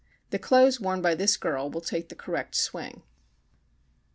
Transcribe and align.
The 0.31 0.39
clothes 0.39 0.79
worn 0.79 1.03
by 1.03 1.13
this 1.13 1.37
girl 1.37 1.69
will 1.69 1.79
take 1.79 2.09
the 2.09 2.15
correct 2.15 2.55
swing. 2.55 3.03